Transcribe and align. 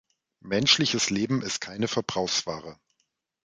Menschliches 0.43 1.11
Leben 1.11 1.43
ist 1.43 1.61
keine 1.61 1.87
Verbrauchsware. 1.87 2.79